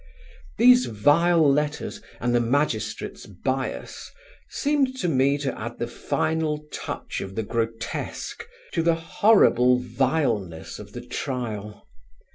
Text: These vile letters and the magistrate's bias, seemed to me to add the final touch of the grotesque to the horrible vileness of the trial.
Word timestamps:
These 0.57 0.87
vile 0.87 1.47
letters 1.47 2.01
and 2.19 2.33
the 2.33 2.39
magistrate's 2.39 3.27
bias, 3.27 4.09
seemed 4.49 4.97
to 4.97 5.07
me 5.07 5.37
to 5.37 5.55
add 5.55 5.77
the 5.77 5.85
final 5.85 6.65
touch 6.73 7.21
of 7.21 7.35
the 7.35 7.43
grotesque 7.43 8.43
to 8.73 8.81
the 8.81 8.95
horrible 8.95 9.77
vileness 9.77 10.79
of 10.79 10.93
the 10.93 11.01
trial. 11.05 11.87